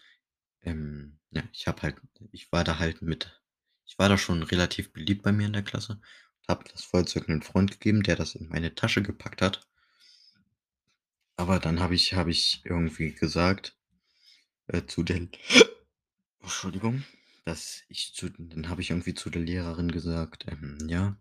Ähm, 0.64 1.20
ja, 1.32 1.44
ich 1.54 1.68
habe 1.68 1.84
halt 1.84 1.98
ich 2.34 2.52
war 2.52 2.64
da 2.66 2.80
halt 2.80 3.02
mit 3.04 3.39
ich 3.90 4.00
war 4.00 4.08
da 4.08 4.18
schon 4.18 4.44
relativ 4.44 4.94
beliebt 4.94 5.24
bei 5.24 5.34
mir 5.34 5.48
in 5.48 5.54
der 5.54 5.64
Klasse, 5.64 6.00
habe 6.48 6.64
das 6.72 6.86
Feuerzeug 6.86 7.28
'nem 7.28 7.42
Freund 7.42 7.72
gegeben, 7.74 8.04
der 8.04 8.16
das 8.16 8.36
in 8.36 8.48
meine 8.48 8.74
Tasche 8.76 9.04
gepackt 9.04 9.42
hat. 9.42 9.68
Aber 11.38 11.58
dann 11.60 11.80
habe 11.80 11.96
ich 11.96 12.14
habe 12.14 12.30
ich 12.30 12.62
irgendwie 12.66 13.14
gesagt, 13.14 13.76
äh, 14.68 14.84
zu 14.86 15.04
den 15.04 15.32
Entschuldigung, 16.42 17.04
dass 17.46 17.84
ich 17.90 18.14
zu 18.16 18.30
dann 18.30 18.70
habe 18.70 18.82
ich 18.82 18.92
irgendwie 18.92 19.16
zu 19.16 19.30
der 19.30 19.42
Lehrerin 19.44 19.92
gesagt, 19.92 20.46
ähm, 20.50 20.78
ja 20.90 21.18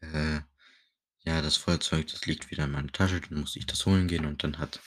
äh, 0.00 0.40
ja, 1.24 1.42
das 1.42 1.56
Feuerzeug, 1.56 2.08
das 2.08 2.26
liegt 2.26 2.50
wieder 2.50 2.64
in 2.64 2.72
meiner 2.72 2.92
Tasche, 2.92 3.20
dann 3.20 3.40
muss 3.40 3.56
ich 3.56 3.66
das 3.66 3.86
holen 3.86 4.08
gehen 4.08 4.26
und 4.26 4.44
dann 4.44 4.58
hat 4.58 4.80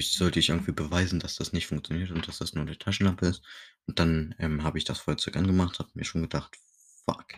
ich 0.00 0.12
sollte 0.14 0.40
ich 0.40 0.50
irgendwie 0.50 0.72
beweisen, 0.72 1.20
dass 1.20 1.36
das 1.36 1.52
nicht 1.54 1.68
funktioniert 1.68 2.10
und 2.10 2.26
dass 2.28 2.38
das 2.38 2.54
nur 2.54 2.64
'ne 2.64 2.78
Taschenlampe 2.78 3.26
ist. 3.26 3.42
Und 3.86 3.98
dann, 4.00 4.34
ähm, 4.40 4.64
habe 4.64 4.78
ich 4.78 4.84
das 4.84 5.00
Feuerzeug 5.00 5.36
angemacht, 5.36 5.78
habe 5.78 5.90
mir 5.94 6.04
schon 6.04 6.22
gedacht: 6.22 6.56
„Fuck, 7.04 7.34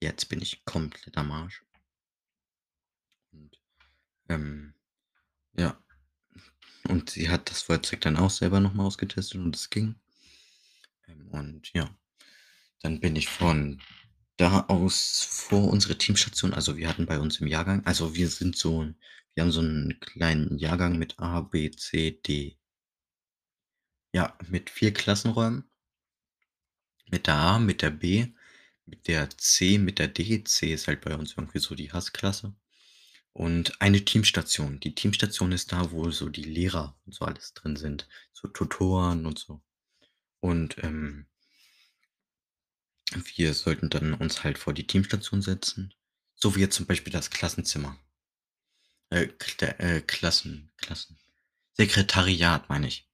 jetzt 0.00 0.28
bin 0.28 0.42
ich 0.42 0.64
komplett 0.64 1.16
am 1.18 1.32
Arsch.“ 1.32 1.64
Ähm, 4.28 4.74
ja. 5.56 5.78
Und 6.88 7.10
sie 7.10 7.28
hat 7.28 7.50
das 7.50 7.62
Feuerzeug 7.62 8.00
dann 8.02 8.16
auch 8.16 8.30
selber 8.30 8.60
noch 8.60 8.72
mal 8.74 8.84
ausgetestet 8.84 9.40
und 9.40 9.56
es 9.56 9.68
ging. 9.70 9.96
Ähm, 11.08 11.28
und 11.30 11.72
ja, 11.72 11.88
dann 12.82 13.00
bin 13.00 13.16
ich 13.16 13.28
von 13.28 13.80
da 14.38 14.62
aus 14.68 15.22
vor 15.30 15.68
unsere 15.70 15.98
Teamstation 15.98 16.54
also, 16.54 16.76
wir 16.76 16.88
hatten 16.88 17.06
bei 17.06 17.18
uns 17.20 17.40
im 17.40 17.46
Jahrgang 17.46 17.84
also, 17.86 18.14
wir 18.14 18.28
sind 18.28 18.56
so 18.56 18.86
wir 19.34 19.44
haben 19.44 19.52
so 19.52 19.60
'n 19.62 19.98
kleinen 20.00 20.58
Jahrgang 20.58 20.98
mit 20.98 21.18
A, 21.20 21.40
B, 21.42 21.70
C, 21.70 22.12
D. 22.26 22.56
Ja, 24.14 24.36
mit 24.48 24.68
4 24.70 24.92
Klassenräumen. 24.92 25.64
Mit 27.10 27.26
der 27.26 27.34
A, 27.34 27.58
mit 27.58 27.82
der 27.82 27.90
B, 27.90 28.28
mit 28.86 29.06
der 29.08 29.28
C, 29.36 29.78
mit 29.78 29.98
der 29.98 30.08
D. 30.08 30.44
C 30.44 30.72
ist 30.72 30.86
halt 30.88 31.00
bei 31.02 31.14
uns 31.16 31.32
irgendwie 31.36 31.58
so 31.58 31.74
die 31.74 31.92
Hassklasse. 31.92 32.54
Und 33.34 33.80
eine 33.82 34.04
Teamstation. 34.04 34.80
Die 34.80 34.94
Teamstation 34.94 35.52
ist 35.52 35.72
da, 35.72 35.92
wo 35.92 36.10
so 36.10 36.28
die 36.30 36.44
Lehrer 36.44 36.96
und 37.06 37.14
so 37.14 37.24
alles 37.26 37.54
drin 37.54 37.76
sind, 37.76 38.08
so 38.32 38.48
Tutoren 38.48 39.26
und 39.26 39.38
so. 39.38 39.62
Und, 40.40 40.78
ähm 40.84 41.26
wir 43.36 43.52
sollten 43.52 43.90
dann 43.90 44.14
uns 44.14 44.44
halt 44.44 44.58
vor 44.58 44.72
die 44.74 44.86
Teamstation 44.86 45.42
setzen, 45.42 45.92
so 46.36 46.54
wie 46.54 46.60
jetzt 46.60 46.76
zum 46.76 46.86
Beispiel 46.86 47.12
das 47.12 47.30
Klassenzimmer. 47.30 47.98
Äh, 49.12 49.28
äh, 49.60 50.00
Klassen 50.00 50.70
Klassen 50.78 51.18
Sekretariat, 51.74 52.68
meine 52.70 52.88
ich. 52.88 53.06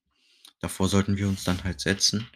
Davor 0.60 0.88
sollten 0.88 1.16
wir 1.18 1.28
uns 1.28 1.44
dann 1.44 1.64
halt 1.64 1.80
setzen 1.80 2.28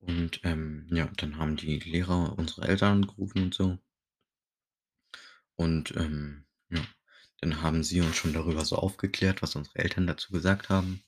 und, 0.00 0.40
ähm, 0.44 0.88
ja, 0.92 1.06
dann 1.18 1.38
haben 1.38 1.56
die 1.56 1.80
Lehrer 1.80 2.38
unsere 2.38 2.68
Eltern 2.68 3.02
angerufen 3.04 3.42
und 3.44 3.54
so. 3.54 3.78
Und, 5.58 5.94
ähm, 5.96 6.44
ja, 6.70 6.84
dann 7.40 7.62
haben 7.62 7.82
sie 7.84 8.00
uns 8.00 8.16
schon 8.16 8.32
darüber 8.32 8.64
so 8.64 8.76
aufgeklärt, 8.76 9.42
was 9.42 9.54
unsere 9.56 9.78
Eltern 9.78 10.06
dazu 10.06 10.32
gesagt 10.32 10.68
haben. 10.68 11.02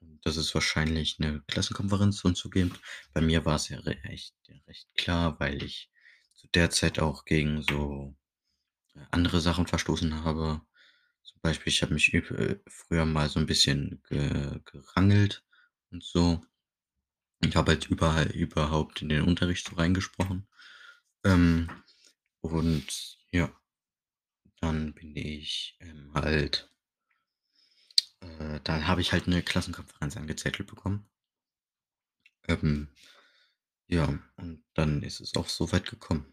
Und 0.00 0.24
dass 0.26 0.36
es 0.36 0.54
wahrscheinlich 0.54 1.18
'ne 1.18 1.42
Klassenkonferenz 1.48 2.24
und 2.24 2.36
so 2.36 2.50
gibt. 2.50 2.80
Bei 3.14 3.20
mir 3.20 3.44
war's 3.46 3.68
ja 3.68 3.78
re 3.80 4.02
echt 4.04 4.34
recht 4.66 4.88
klar, 4.96 5.38
weil 5.40 5.62
ich 5.62 5.90
zu 6.34 6.48
der 6.54 6.70
Zeit 6.70 6.98
auch 7.00 7.24
gegen 7.24 7.62
so, 7.62 8.16
äh, 8.96 9.00
andere 9.12 9.40
Sachen 9.40 9.66
verstoßen 9.68 10.24
habe. 10.24 10.62
Zum 11.26 11.40
Beispiel, 11.42 11.72
ich 11.72 11.82
habe 11.82 11.94
mich 11.94 12.12
äh, 12.14 12.58
früher 12.66 13.04
mal 13.04 13.28
so 13.28 13.40
'n 13.40 13.46
bisschen 13.46 14.02
ge 14.08 14.60
gerangelt 14.64 15.44
und 15.90 16.02
so. 16.04 16.40
Ich 17.44 17.56
habe 17.56 17.72
halt 17.72 17.88
überall 17.90 18.30
überhaupt 18.32 19.02
in 19.02 19.10
den 19.10 19.22
Unterricht 19.24 19.68
so 19.68 19.76
reingesprochen. 19.76 20.46
Ähm, 21.24 21.70
und 22.42 23.18
ja, 23.32 23.52
dann 24.60 24.94
bin 24.94 25.16
ich, 25.16 25.76
ähm, 25.80 26.12
halt 26.14 26.70
äh, 28.22 28.60
dann 28.64 28.86
habe 28.86 29.00
ich 29.02 29.12
halt 29.12 29.26
'ne 29.28 29.42
Klassenkonferenz 29.42 30.16
angezettelt 30.16 30.68
bekommen. 30.68 31.06
Ähm, 32.48 32.88
ja, 33.88 34.18
und 34.36 34.64
dann 34.74 35.02
ist 35.02 35.20
es 35.20 35.36
auch 35.36 35.48
so 35.48 35.72
weit 35.72 35.86
gekommen. 35.90 36.29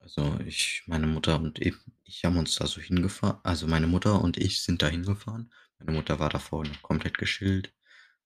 Also, 0.00 0.38
ich 0.46 0.82
meine 0.86 1.06
Mutter 1.06 1.40
und 1.40 1.58
eben 1.60 1.78
ich 2.04 2.24
haben 2.24 2.38
uns 2.38 2.56
da 2.56 2.66
so 2.66 2.80
hingefahr 2.80 3.40
also, 3.44 3.66
meine 3.66 3.86
Mutter 3.86 4.20
und 4.22 4.36
ich 4.38 4.62
sind 4.62 4.82
da 4.82 4.88
hingefahren. 4.88 5.52
Meine 5.78 5.92
Mutter 5.92 6.18
war 6.18 6.30
davor 6.30 6.64
noch 6.64 6.82
komplett 6.82 7.18
gechillt 7.18 7.74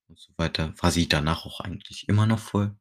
und 0.07 0.19
so 0.19 0.33
weiter. 0.37 0.73
War 0.77 0.91
sie 0.91 1.07
danach 1.09 1.45
auch 1.45 1.59
eigentlich 1.61 2.07
immer 2.09 2.25
noch 2.25 2.39
voll. 2.39 2.75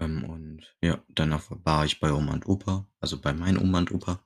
Ähm, 0.00 0.24
und 0.24 0.76
ja, 0.82 1.02
danach 1.08 1.44
war 1.50 1.84
ich 1.84 2.00
bei 2.00 2.12
Oma 2.12 2.34
und 2.34 2.46
Opa, 2.46 2.88
also, 3.00 3.20
bei 3.20 3.32
meinen 3.32 3.58
Oma 3.58 3.78
und 3.78 3.92
Opa, 3.92 4.24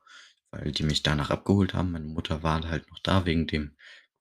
weil 0.51 0.73
die 0.73 0.85
mich 0.85 1.03
danach 1.03 1.31
abgeholt 1.31 1.75
haben. 1.75 1.93
Meine 1.93 2.07
Mutter 2.07 2.43
war 2.43 2.63
halt 2.69 2.91
noch 2.91 3.01
da 3.01 3.27
wegen 3.27 3.47
dem 3.47 3.77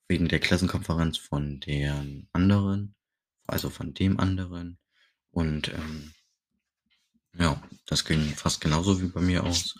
wegen 0.09 0.29
der 0.29 0.39
Klassenkonferenz 0.39 1.17
von 1.17 1.59
deren 1.59 2.29
anderen 2.31 2.95
also, 3.47 3.69
von 3.69 3.93
dem 3.93 4.19
anderen. 4.19 4.77
Und, 5.31 5.69
ähm 5.69 6.13
ja, 7.39 7.61
das 7.85 8.05
ging 8.05 8.35
fast 8.35 8.61
genauso 8.61 9.01
wie 9.01 9.07
bei 9.07 9.21
mir 9.21 9.43
aus. 9.43 9.75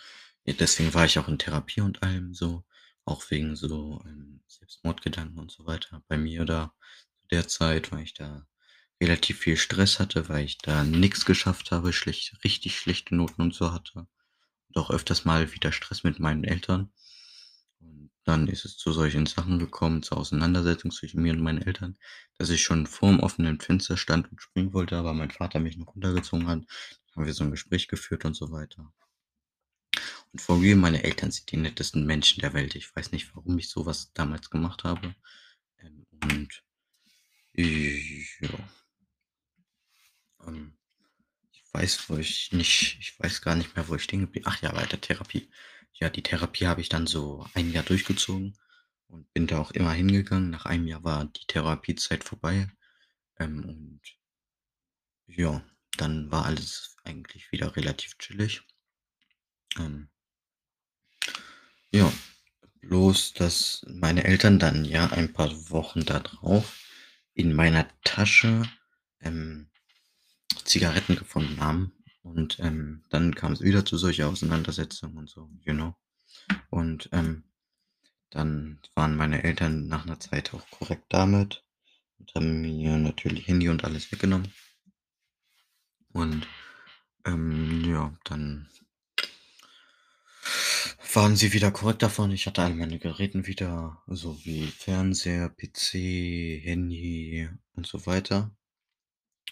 Deswegen 0.46 0.94
war 0.94 1.06
ich 1.06 1.20
auch 1.20 1.28
in 1.28 1.40
Therapie 1.40 1.82
und 1.82 2.04
allem 2.04 2.34
so, 2.34 2.64
auch 3.06 3.24
wegen 3.30 3.56
so, 3.56 4.02
ähm, 4.06 4.42
Selbstmordgedanken 4.48 5.40
und 5.40 5.52
so 5.52 5.66
weiter 5.66 6.04
bei 6.08 6.18
mir 6.18 6.46
da 6.46 6.74
zu 7.22 7.28
der 7.32 7.48
Zeit, 7.48 7.92
weil 7.92 8.04
ich 8.04 8.14
da 8.14 8.46
relativ 9.02 9.40
viel 9.40 9.58
Stress 9.58 10.00
hatte, 10.00 10.30
weil 10.30 10.46
ich 10.46 10.58
da 10.58 10.84
nix 10.84 11.26
geschafft 11.26 11.72
habe, 11.72 11.94
schlecht 11.94 12.44
richtig 12.44 12.78
schlechte 12.80 13.16
Noten 13.16 13.42
und 13.42 13.54
so 13.54 13.72
hatte 13.74 14.08
und 14.70 14.78
auch 14.78 14.90
öfters 14.90 15.26
mal 15.26 15.54
wieder 15.54 15.72
Stress 15.72 16.04
mit 16.04 16.20
meinen 16.20 16.44
Eltern. 16.44 16.92
Dann 18.28 18.50
ist 18.50 18.66
es 18.66 18.76
zu 18.78 18.92
solchen 18.92 19.26
Sachen 19.26 19.58
gekommen, 19.58 20.04
zur 20.04 20.18
Auseinandersetzung 20.18 20.92
zwischen 20.92 21.22
mir 21.22 21.32
und 21.32 21.40
meinen 21.42 21.62
Eltern, 21.62 21.98
dass 22.38 22.50
ich 22.50 22.62
schon 22.62 22.86
vorm 22.86 23.22
offenen 23.22 23.62
Fenster 23.62 23.96
stand 23.96 24.30
und 24.30 24.42
springen 24.42 24.74
wollte, 24.74 24.98
aber 24.98 25.14
mein 25.14 25.32
Vater 25.32 25.60
mich 25.62 25.78
noch 25.78 25.96
runtergezogen 25.96 26.48
hat. 26.48 26.64
Haben 27.16 27.26
wir 27.26 27.34
so 27.34 27.46
'n 27.46 27.52
Gespräch 27.52 27.88
geführt 27.88 28.26
und 28.26 28.36
so 28.36 28.52
weiter. 28.52 28.92
Und 30.34 30.42
for 30.42 30.60
real, 30.62 30.76
meine 30.76 31.04
Eltern 31.04 31.32
sind 31.32 31.52
die 31.52 31.58
nettesten 31.58 32.06
Menschen 32.06 32.42
der 32.42 32.54
Welt. 32.54 32.76
Ich 32.76 32.94
weiß 32.96 33.12
nicht, 33.12 33.34
warum 33.36 33.58
ich 33.58 33.70
so 33.70 33.86
was 33.86 34.12
damals 34.14 34.50
gemacht 34.50 34.84
habe. 34.84 35.16
Ähm, 35.80 36.06
und 36.24 36.64
ja. 37.56 38.50
Ähm, 40.46 40.74
ich 41.54 41.64
weiß, 41.74 42.10
wo 42.10 42.18
ich 42.18 42.52
nicht 42.54 42.98
ich 43.00 43.20
weiß 43.20 43.42
gar 43.42 43.56
nicht 43.56 43.76
mehr, 43.76 43.88
wo 43.90 43.96
ich 43.96 44.04
stehen 44.04 44.22
geblie 44.22 44.44
ach 44.46 44.62
ja, 44.62 44.72
bei 44.74 44.86
der 44.86 45.02
Therapie. 45.02 45.50
Ja, 46.00 46.10
die 46.10 46.22
Therapie 46.24 46.68
habe 46.68 46.82
ich 46.82 46.90
dann 46.90 47.08
so 47.08 47.46
1 47.56 47.74
Jahr 47.74 47.84
durchgezogen 47.84 48.56
und 49.08 49.32
bin 49.34 49.48
da 49.48 49.60
auch 49.60 49.72
immer 49.72 49.92
hingegangen. 49.94 50.52
Nach 50.52 50.66
einem 50.66 50.88
Jahr 50.88 51.04
war 51.04 51.26
die 51.26 51.46
Therapiezeit 51.48 52.24
vorbei. 52.24 52.70
Ähm, 53.40 53.66
und 53.66 54.02
ja, 55.28 55.64
dann 55.98 56.32
war 56.32 56.46
alles 56.46 56.96
eigentlich 57.04 57.52
wieder 57.52 57.76
relativ 57.76 58.18
chillig. 58.20 58.62
Ähm 59.78 60.10
ja, 61.92 62.12
bloß, 62.82 63.34
dass 63.34 63.84
meine 63.88 64.24
Eltern 64.24 64.60
dann, 64.60 64.86
ja, 64.86 65.08
ein 65.08 65.34
paar 65.34 65.52
Wochen 65.72 66.06
da 66.06 66.20
drauf 66.20 66.80
in 67.34 67.54
meiner 67.54 67.88
Tasche, 68.04 68.64
ähm, 69.22 69.70
Zigaretten 70.64 71.16
gefunden 71.16 71.60
haben. 71.62 71.97
Und, 72.34 72.60
ähm, 72.60 73.04
dann 73.10 73.36
kam's 73.36 73.62
wieder 73.62 73.86
zu 73.86 73.98
solcher 73.98 74.30
Auseinandersetzung 74.30 75.16
und 75.18 75.30
so, 75.30 75.50
you 75.66 75.74
know? 75.74 75.96
Und, 76.70 77.10
ähm, 77.14 77.46
dann 78.32 78.80
waren 78.96 79.16
meine 79.18 79.44
Eltern 79.44 79.88
nach 79.88 80.06
'ner 80.06 80.20
Zeit 80.20 80.54
auch 80.54 80.70
korrekt 80.72 81.06
damit 81.10 81.66
und 82.20 82.34
haben 82.36 82.62
mir 82.62 82.98
natürlich 82.98 83.48
Handy 83.48 83.70
und 83.70 83.84
alles 83.86 84.12
weggenommen. 84.12 84.54
Und, 86.14 86.48
ähm, 87.26 87.84
ja, 87.86 88.18
dann 88.26 88.70
waren 91.14 91.36
sie 91.36 91.54
wieder 91.54 91.72
korrekt 91.72 92.04
davon. 92.04 92.32
Ich 92.32 92.46
hatte 92.48 92.62
all 92.62 92.76
meine 92.76 93.00
Geräten 93.00 93.48
wieder, 93.48 94.02
so 94.08 94.38
wie 94.46 94.68
Fernseher, 94.68 95.50
PC, 95.50 96.62
Handy 96.64 97.50
und 97.74 97.88
so 97.88 98.06
weiter. 98.06 98.52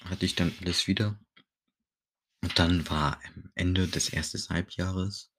Hatte 0.06 0.26
ich 0.26 0.36
dann 0.36 0.54
alles 0.62 0.88
wieder. 0.88 1.20
Und 2.46 2.60
dann 2.60 2.88
war, 2.92 3.20
Ende 3.56 3.88
des 3.88 4.10
erstes 4.10 4.52
Halbjahres. 4.52 5.32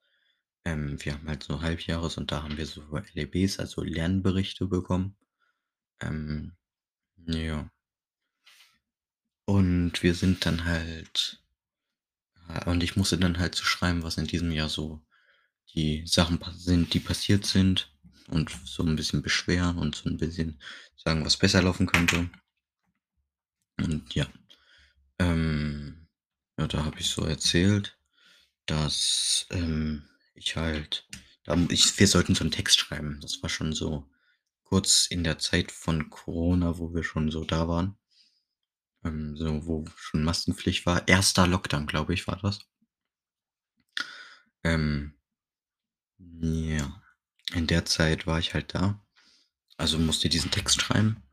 Ähm, 0.65 0.97
wir 1.05 1.13
haben 1.13 1.29
halt 1.29 1.43
so 1.43 1.61
Halbjahres 1.61 2.17
und 2.17 2.33
da 2.33 2.43
haben 2.43 2.57
wir 2.57 2.65
so 2.65 2.83
LEBs, 3.13 3.59
also 3.59 3.81
Lernberichte 3.81 4.67
bekommen. 4.67 5.15
Ähm, 6.01 6.57
ja. 7.17 7.69
Und 9.45 10.03
wir 10.03 10.13
sind 10.13 10.45
dann 10.45 10.65
halt 10.65 11.41
äh, 12.49 12.69
und 12.69 12.83
ich 12.83 12.95
musste 12.95 13.17
dann 13.17 13.39
halt 13.39 13.55
so 13.55 13.63
schreiben, 13.63 14.03
was 14.03 14.17
in 14.17 14.27
diesem 14.27 14.51
Jahr 14.51 14.69
so 14.69 15.01
die 15.75 16.03
Sachen 16.07 16.39
sind, 16.57 16.93
die 16.93 16.99
passiert 17.01 17.45
sind 17.45 17.91
und 18.29 18.51
so 18.65 18.83
'n 18.83 18.95
bisschen 18.97 19.21
beschweren 19.23 19.77
und 19.77 19.95
so 19.95 20.09
'n 20.09 20.17
bisschen 20.17 20.59
sagen, 20.97 21.25
was 21.25 21.37
besser 21.37 21.61
laufen 21.63 21.87
könnte. 21.87 22.29
Und 23.79 24.13
ja, 24.15 24.27
ähm, 25.19 25.96
ja, 26.57 26.67
da 26.67 26.83
habe 26.85 26.99
ich 26.99 27.09
so 27.09 27.23
erzählt, 27.23 27.97
dass, 28.67 29.47
ähm, 29.51 30.03
ich 30.35 30.55
halt 30.57 31.07
da 31.45 31.57
ich 31.69 31.99
wir 31.99 32.07
sollten 32.07 32.35
so 32.35 32.43
'n 32.45 32.51
Text 32.51 32.79
schreiben. 32.79 33.19
Das 33.21 33.41
war 33.43 33.49
schon 33.49 33.73
so 33.73 34.09
kurz 34.63 35.07
in 35.07 35.23
der 35.25 35.39
Zeit 35.39 35.71
von 35.71 36.09
Corona, 36.11 36.77
wo 36.79 36.93
wir 36.95 37.03
schon 37.03 37.31
so 37.31 37.43
da 37.45 37.67
waren. 37.69 37.97
Ähm, 39.05 39.35
so, 39.37 39.65
wo 39.67 39.85
schon 39.95 40.23
Maskenpflicht 40.23 40.85
war. 40.87 41.07
1. 41.07 41.45
Lockdown, 41.45 41.85
glaube 41.87 42.13
ich, 42.15 42.27
war 42.27 42.37
das. 42.41 42.59
Ähm, 44.63 45.13
ja, 46.41 47.01
in 47.53 47.67
der 47.67 47.85
Zeit 47.85 48.27
war 48.27 48.39
ich 48.39 48.53
halt 48.53 48.73
da, 48.75 48.99
also 49.77 49.99
musste 49.99 50.29
diesen 50.29 50.51
Text 50.51 50.81
schreiben. 50.81 51.23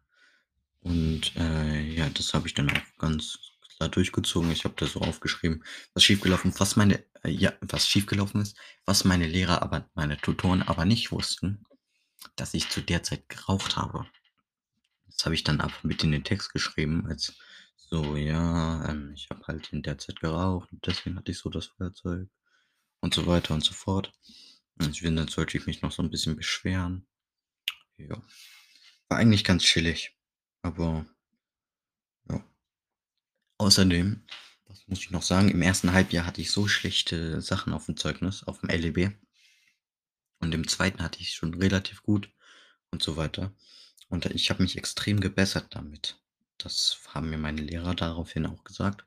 Und, 0.80 1.36
äh, 1.36 1.82
ja, 1.82 2.08
das 2.10 2.34
habe 2.34 2.48
ich 2.48 2.54
dann 2.54 2.70
auch 2.70 2.98
ganz 2.98 3.38
klar 3.84 3.90
durchgezogen. 3.90 4.50
Ich 4.52 4.64
habe 4.64 4.74
da 4.76 4.86
so 4.86 5.00
aufgeschrieben, 5.00 5.64
was 5.94 6.04
schiefgelaufen 6.04 6.52
was 6.58 6.76
meine 6.76 7.04
äh, 7.22 7.30
ja, 7.30 7.52
was 7.60 7.88
schiefgelaufen 7.88 8.40
ist, 8.42 8.56
was 8.86 9.04
meine 9.04 9.26
Lehrer 9.26 9.62
aber 9.62 9.88
meine 9.94 10.18
Tutoren 10.18 10.62
aber 10.62 10.84
nicht 10.84 11.12
wussten. 11.12 11.64
dass 12.36 12.54
ich 12.54 12.68
zu 12.70 12.82
der 12.82 13.02
Zeit 13.04 13.28
geraucht 13.30 13.76
habe. 13.76 14.06
Das 15.06 15.24
habe 15.24 15.34
ich 15.34 15.44
dann 15.44 15.60
einfach 15.60 15.82
mit 15.84 16.04
in 16.04 16.12
den 16.12 16.24
Text 16.24 16.52
geschrieben 16.52 17.06
als 17.08 17.34
so: 17.76 18.16
„Ja, 18.16 18.86
ähm, 18.88 19.12
ich 19.14 19.28
habe 19.30 19.42
halt 19.46 19.72
in 19.72 19.82
der 19.82 19.98
Zeit 19.98 20.20
geraucht 20.20 20.70
und 20.72 20.86
deswegen 20.86 21.16
hatte 21.16 21.32
ich 21.32 21.38
so 21.38 21.48
das 21.50 21.66
Feuerzeug“ 21.66 22.28
und 23.00 23.14
so 23.14 23.26
weiter 23.26 23.54
und 23.54 23.64
so 23.64 23.74
fort. 23.74 24.12
Und 24.80 24.90
ich 24.90 25.00
finde, 25.02 25.22
dann 25.24 25.28
sollte 25.32 25.58
ich 25.58 25.66
mich 25.66 25.82
noch 25.82 25.92
so 25.92 26.02
'n 26.02 26.10
bisschen 26.10 26.36
beschweren. 26.36 27.06
Ja. 27.98 28.22
War 29.08 29.18
eigentlich 29.18 29.44
ganz 29.44 29.64
chillig, 29.64 30.16
aber 30.62 31.06
ja. 32.28 32.44
Außerdem, 33.58 34.22
was 34.66 34.86
muss 34.88 34.98
ich 35.00 35.10
noch 35.10 35.22
sagen, 35.22 35.50
im 35.50 35.62
1. 35.62 35.84
Halbjahr 35.84 36.26
hatte 36.26 36.40
ich 36.40 36.50
so 36.50 36.66
schlechte 36.66 37.40
Sachen 37.40 37.72
auf'm 37.72 37.96
Zeugnis, 37.96 38.44
auf'm 38.44 38.70
LEB. 38.70 39.12
Und 40.40 40.54
im 40.54 40.66
2. 40.66 40.92
hatte 40.98 41.20
ich's 41.20 41.32
schon 41.32 41.54
relativ 41.54 42.02
gut 42.02 42.30
und 42.90 43.02
so 43.02 43.16
weiter. 43.16 43.52
Und 44.08 44.26
ich 44.26 44.50
habe 44.50 44.62
mich 44.62 44.76
extrem 44.76 45.20
gebessert 45.20 45.68
damit. 45.70 46.18
Das 46.58 47.00
haben 47.08 47.30
mir 47.30 47.38
meine 47.38 47.62
Lehrer 47.62 47.94
daraufhin 47.94 48.46
auch 48.46 48.64
gesagt. 48.64 49.04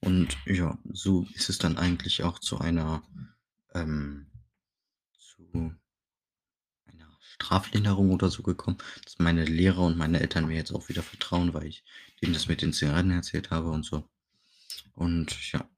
Und 0.00 0.36
ja, 0.46 0.78
so 0.92 1.26
ist 1.34 1.50
es 1.50 1.58
dann 1.58 1.76
eigentlich 1.76 2.22
auch 2.22 2.38
zu 2.38 2.58
einer, 2.58 3.02
ähm 3.74 4.30
zu 5.18 5.74
Straflinderung 7.40 8.10
oder 8.10 8.30
so 8.30 8.42
gekommen, 8.42 8.78
dass 9.04 9.18
meine 9.18 9.44
Lehrer 9.44 9.80
und 9.80 9.96
meine 9.96 10.20
Eltern 10.20 10.46
mir 10.46 10.56
jetzt 10.56 10.72
auch 10.72 10.88
wieder 10.88 11.02
vertrauen, 11.02 11.54
weil 11.54 11.66
ich 11.66 11.84
denen 12.20 12.34
das 12.34 12.48
mit 12.48 12.60
den 12.60 12.72
Zigaretten 12.72 13.10
erzählt 13.10 13.50
habe 13.50 13.70
und 13.70 13.84
so. 13.84 14.08
Und 14.94 15.52
ja. 15.52 15.68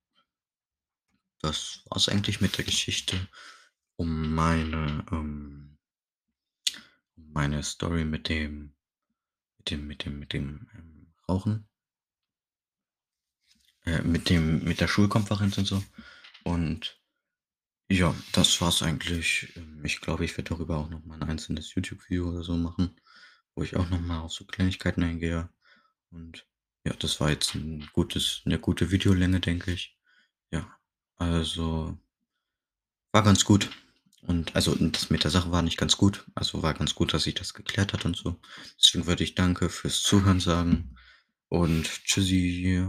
Das 1.40 1.83
war's 1.87 2.09
eigentlich 2.09 2.40
mit 2.40 2.57
der 2.59 2.64
Geschichte 2.64 3.28
um 3.97 4.35
meine, 4.35 5.04
ähm 5.11 5.78
um 7.16 7.33
meine 7.33 7.62
Story 7.62 8.04
mit 8.04 8.28
dem 8.28 8.75
mit 9.59 9.71
dem 9.71 9.87
mit 9.87 10.04
dem 10.04 10.19
mit 10.19 10.33
dem, 10.33 10.69
ähm, 10.75 11.12
Rauchen. 11.28 11.69
Äh, 13.85 14.02
mit 14.02 14.28
dem 14.31 14.64
mit 14.64 14.81
der 14.81 14.88
Schulkonferenz 14.88 15.59
und 15.59 15.66
so. 15.66 15.83
Und 16.45 17.01
ja, 17.93 18.15
das 18.33 18.61
war's 18.61 18.83
eigentlich. 18.83 19.53
Ähm, 19.57 19.85
ich 19.85 20.01
glaube, 20.01 20.25
ich 20.25 20.37
werde 20.37 20.51
darüber 20.51 20.79
auch 20.79 20.89
noch 20.91 21.05
mal 21.05 21.17
'n 21.17 21.23
einzelnes 21.29 21.75
YouTube-Video 21.75 22.29
oder 22.31 22.43
so 22.43 22.57
machen, 22.57 23.01
wo 23.55 23.63
ich 23.63 23.77
auch 23.77 23.89
noch 23.91 24.01
mal 24.01 24.21
auf 24.21 24.33
so 24.33 24.45
Kleinigkeiten 24.47 25.03
eingehe. 25.03 25.49
Und 26.11 26.47
ja, 26.87 26.95
das 26.95 27.21
war 27.21 27.31
jetzt 27.31 27.55
'n 27.57 27.89
gutes 27.93 28.43
'ne 28.47 28.59
gute 28.61 28.91
Videolänge, 28.93 29.41
denke 29.41 29.73
ich. 29.73 29.99
Ja, 30.53 30.79
also 31.19 31.99
war 33.13 33.23
ganz 33.23 33.45
gut. 33.45 33.71
Und 34.27 34.55
also, 34.55 34.75
das 34.75 35.11
mit 35.11 35.25
der 35.25 35.31
Sache 35.31 35.51
war 35.51 35.63
nicht 35.63 35.77
ganz 35.79 35.97
gut. 35.97 36.27
Also, 36.35 36.63
war 36.63 36.75
ganz 36.75 36.95
gut, 36.95 37.13
dass 37.13 37.25
sich 37.25 37.35
das 37.35 37.55
geklärt 37.55 37.93
hat 37.93 38.05
und 38.05 38.17
so. 38.17 38.41
Deswegen 38.79 39.07
würde 39.07 39.25
ich 39.25 39.35
Danke 39.35 39.69
fürs 39.69 40.03
Zuhören 40.03 40.41
sagen 40.41 40.97
und 41.49 41.85
Tschüssi. 42.05 42.89